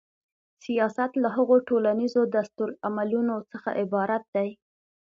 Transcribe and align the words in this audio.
سیاست 0.65 1.11
له 1.23 1.29
هغو 1.35 1.55
ټولیزو 1.69 2.21
دستورالعملونو 2.35 3.35
څخه 3.51 3.69
عبارت 3.81 4.23
دی. 4.35 4.49